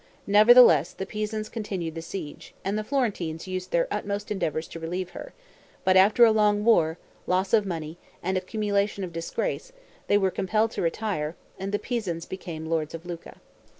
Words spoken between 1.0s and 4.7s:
Pisans continued the siege, and the Florentines used their utmost endeavors